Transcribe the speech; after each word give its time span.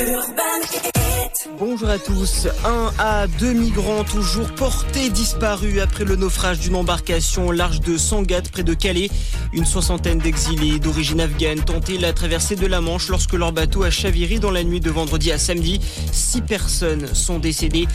Urban 0.00 1.01
Bonjour 1.58 1.88
à 1.88 1.98
tous. 1.98 2.48
Un 2.64 2.92
à 2.98 3.26
deux 3.26 3.52
migrants 3.52 4.04
toujours 4.04 4.52
portés 4.54 5.10
disparus 5.10 5.80
après 5.80 6.04
le 6.04 6.16
naufrage 6.16 6.60
d'une 6.60 6.76
embarcation 6.76 7.48
au 7.48 7.52
large 7.52 7.80
de 7.80 7.96
Sangatte 7.96 8.50
près 8.50 8.62
de 8.62 8.74
Calais. 8.74 9.10
Une 9.52 9.64
soixantaine 9.64 10.18
d'exilés 10.18 10.78
d'origine 10.78 11.20
afghane 11.20 11.60
tentaient 11.60 11.98
la 11.98 12.12
traversée 12.12 12.56
de 12.56 12.66
la 12.66 12.80
Manche 12.80 13.08
lorsque 13.08 13.32
leur 13.32 13.52
bateau 13.52 13.82
a 13.82 13.90
chaviré 13.90 14.38
dans 14.38 14.50
la 14.50 14.64
nuit 14.64 14.80
de 14.80 14.90
vendredi 14.90 15.32
à 15.32 15.38
samedi. 15.38 15.80
Six 16.10 16.42
personnes 16.42 17.06
sont 17.12 17.38
décédées. 17.38 17.86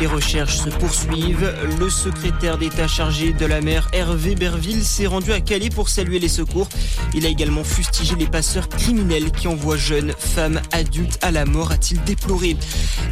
Les 0.00 0.06
recherches 0.06 0.56
se 0.56 0.70
poursuivent. 0.70 1.54
Le 1.78 1.90
secrétaire 1.90 2.58
d'État 2.58 2.88
chargé 2.88 3.32
de 3.32 3.46
la 3.46 3.60
mer 3.60 3.88
Hervé 3.92 4.34
Berville 4.34 4.84
s'est 4.84 5.06
rendu 5.06 5.32
à 5.32 5.40
Calais 5.40 5.70
pour 5.70 5.88
saluer 5.88 6.18
les 6.18 6.28
secours. 6.28 6.68
Il 7.14 7.24
a 7.24 7.28
également 7.28 7.64
fustigé 7.64 8.14
les 8.16 8.26
passeurs 8.26 8.68
criminels 8.68 9.30
qui 9.30 9.48
envoient 9.48 9.76
jeunes, 9.76 10.12
femmes, 10.18 10.60
adultes 10.72 11.18
à 11.22 11.30
la 11.30 11.44
mort, 11.44 11.70
a-t-il 11.70 12.02
déploré. 12.04 12.55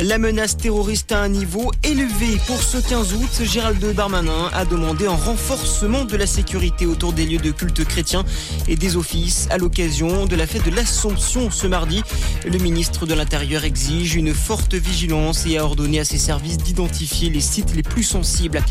La 0.01 0.19
menace 0.19 0.57
terroriste 0.57 1.13
à 1.13 1.21
un 1.21 1.29
niveau 1.29 1.71
élevé 1.85 2.39
pour 2.47 2.61
ce 2.61 2.79
15 2.79 3.15
août, 3.15 3.43
Gérald 3.45 3.85
Darmanin 3.95 4.51
a 4.53 4.65
demandé 4.65 5.07
un 5.07 5.15
renforcement 5.15 6.05
de 6.05 6.17
la 6.17 6.27
sécurité 6.27 6.85
autour 6.85 7.13
des 7.13 7.25
lieux 7.25 7.39
de 7.39 7.53
culte 7.53 7.85
chrétiens 7.85 8.25
et 8.67 8.77
des 8.77 8.97
offices 8.97 9.47
à 9.51 9.59
l'occasion 9.59 10.27
de 10.27 10.35
la 10.35 10.47
fête 10.47 10.65
de 10.65 10.75
l'Assomption 10.75 11.51
ce 11.51 11.67
mardi. 11.67 12.03
Le 12.45 12.59
ministre 12.59 13.07
de 13.07 13.15
l'Intérieur 13.15 13.65
exige 13.65 14.17
une 14.17 14.35
forte 14.35 14.75
vigilance 14.75 15.47
et 15.47 15.59
a 15.59 15.65
ordonné 15.65 16.01
à 16.01 16.05
ses 16.05 16.19
services 16.19 16.59
d'identifier 16.59 17.31
les 17.31 17.41
sites 17.41 17.75
les 17.77 17.83
plus 17.83 18.03
sensibles. 18.03 18.63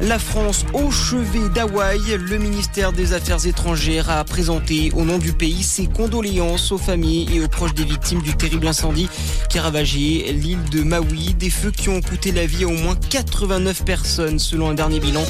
La 0.00 0.18
France 0.18 0.64
au 0.74 0.90
chevet 0.90 1.48
d'Hawaï, 1.54 2.00
le 2.18 2.38
ministère 2.38 2.92
des 2.92 3.12
Affaires 3.14 3.46
étrangères 3.46 4.10
a 4.10 4.24
présenté 4.24 4.92
au 4.94 5.04
nom 5.04 5.18
du 5.18 5.32
pays 5.32 5.62
ses 5.62 5.86
condoléances 5.86 6.70
aux 6.72 6.78
familles 6.78 7.28
et 7.34 7.40
aux 7.40 7.48
proches 7.48 7.74
des 7.74 7.84
victimes 7.84 8.22
du 8.22 8.34
terrible 8.36 8.68
incendie 8.68 9.08
qui 9.50 9.58
a 9.58 9.62
l'île 10.02 10.64
de 10.70 10.82
Maui. 10.82 11.34
Des 11.34 11.50
feux 11.50 11.70
qui 11.70 11.88
ont 11.88 12.00
coûté 12.00 12.32
la 12.32 12.46
vie 12.46 12.64
à 12.64 12.68
au 12.68 12.72
moins 12.72 12.96
89 12.96 13.84
personnes 13.84 14.38
selon 14.38 14.70
un 14.70 14.74
dernier 14.74 15.00
bilan. 15.00 15.22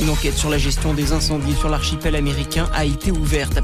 Une 0.00 0.10
enquête 0.10 0.36
sur 0.36 0.50
la 0.50 0.58
gestion 0.58 0.94
des 0.94 1.12
incendies 1.12 1.54
sur 1.54 1.68
l'archipel 1.68 2.16
américain 2.16 2.68
a 2.74 2.84
été 2.84 3.10
ouverte. 3.10 3.58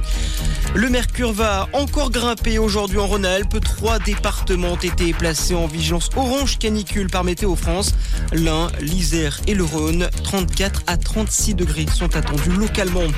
Le 0.74 0.88
mercure 0.88 1.32
va 1.32 1.69
encore 1.72 2.10
grimper 2.10 2.58
aujourd'hui 2.58 2.98
en 2.98 3.06
Rhône-Alpes. 3.06 3.60
Trois 3.60 3.98
départements 3.98 4.72
ont 4.72 4.77
été 4.77 5.12
placés 5.12 5.54
en 5.54 5.66
vigilance 5.66 6.10
orange 6.16 6.58
canicule 6.58 7.10
par 7.10 7.24
Météo 7.24 7.56
France. 7.56 7.94
L'Ain, 8.32 8.69
l'Isère 8.80 9.41
et 9.47 9.54
le 9.54 9.64
Rhône. 9.64 10.08
34 10.22 10.84
à 10.86 10.97
36 10.97 11.54
degrés 11.54 11.86
sont 11.92 12.16
attendus 12.16 12.50
localement. 12.50 13.08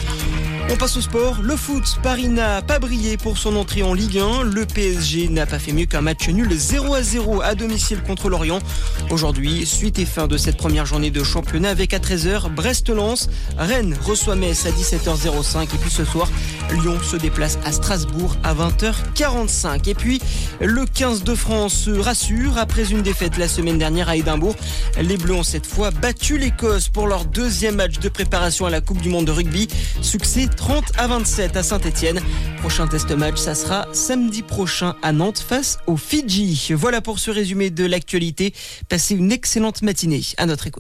On 0.71 0.77
passe 0.77 0.97
au 0.97 1.03
sport. 1.03 1.41
Le 1.43 1.57
foot, 1.57 1.99
Paris 2.03 2.29
n'a 2.29 2.63
pas 2.63 2.79
brillé 2.79 3.17
pour 3.19 3.37
son 3.37 3.55
entrée 3.57 3.83
en 3.83 3.93
Ligue 3.93 4.19
1. 4.19 4.45
Le 4.45 4.65
PSG 4.65 5.29
n'a 5.29 5.45
pas 5.45 5.59
fait 5.59 5.73
mieux 5.73 5.85
qu'un 5.85 6.01
match 6.01 6.27
nul 6.29 6.51
0 6.53 6.95
à 6.95 7.03
0 7.03 7.43
à 7.43 7.55
domicile 7.55 8.03
contre 8.03 8.31
l'Orient. 8.31 8.61
Aujourd'hui, 9.11 9.67
suite 9.67 9.99
et 9.99 10.07
fin 10.07 10.27
de 10.27 10.39
cette 10.39 10.57
première 10.57 10.87
journée 10.87 11.11
de 11.11 11.23
championnat 11.23 11.69
avec 11.69 11.93
à 11.93 11.99
13h 11.99 12.49
Brest-Lens. 12.51 13.29
Rennes 13.59 13.97
reçoit 14.03 14.37
Metz 14.37 14.65
à 14.67 14.71
17h05 14.71 15.63
et 15.65 15.79
puis 15.79 15.91
ce 15.91 16.05
soir, 16.05 16.29
Lyon 16.73 16.99
se 17.03 17.17
déplace 17.17 17.59
à 17.65 17.71
Strasbourg 17.71 18.37
à 18.43 18.55
20h45. 18.55 19.89
Et 19.89 19.95
puis, 19.95 20.21
le 20.61 20.87
15 20.87 21.25
de 21.25 21.35
France 21.35 21.75
se 21.75 21.91
rassure 21.91 22.57
après 22.57 22.91
une 22.91 23.03
défaite 23.03 23.37
la 23.37 23.49
semaine 23.49 23.79
dernière 23.79 24.09
à 24.09 24.17
Édimbourg. 24.17 24.57
Les 25.01 25.19
Bleus 25.19 25.35
ont 25.35 25.43
cette 25.43 25.67
fois 25.67 25.91
battu 25.91 26.39
l'Écosse 26.39 26.89
pour 26.89 27.07
leur 27.07 27.27
deuxième 27.27 27.77
match 27.77 27.99
de 27.99 28.09
préparation 28.09 28.65
à 28.65 28.71
la 28.71 28.81
Coupe 28.81 29.03
du 29.03 29.11
Monde 29.11 29.27
de 29.27 29.33
rugby. 29.33 29.69
Succès 30.01 30.49
30 30.55 30.85
à 30.97 31.07
27 31.07 31.57
à 31.57 31.63
Saint-Etienne. 31.63 32.21
Prochain 32.59 32.87
test 32.87 33.11
match, 33.11 33.39
ça 33.39 33.55
sera 33.55 33.87
samedi 33.93 34.43
prochain 34.43 34.95
à 35.03 35.13
Nantes 35.13 35.39
face 35.39 35.79
aux 35.87 35.97
Fidji. 35.97 36.73
Voilà 36.73 37.01
pour 37.01 37.19
ce 37.19 37.31
résumé 37.31 37.71
de 37.71 37.85
l'actualité. 37.85 38.55
Passez 38.89 39.15
une 39.15 39.33
excellente 39.33 39.83
matinée 39.83 40.23
à 40.39 40.47
notre 40.47 40.67
écoute. 40.67 40.73